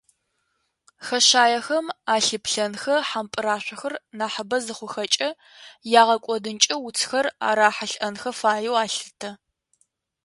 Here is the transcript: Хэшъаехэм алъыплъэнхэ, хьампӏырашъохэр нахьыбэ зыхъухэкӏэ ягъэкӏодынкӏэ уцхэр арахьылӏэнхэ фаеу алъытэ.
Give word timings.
Хэшъаехэм 1.05 1.85
алъыплъэнхэ, 2.15 2.95
хьампӏырашъохэр 3.09 3.93
нахьыбэ 4.17 4.57
зыхъухэкӏэ 4.65 5.29
ягъэкӏодынкӏэ 5.99 6.75
уцхэр 6.85 7.25
арахьылӏэнхэ 7.47 8.31
фаеу 8.39 8.75
алъытэ. 8.83 9.29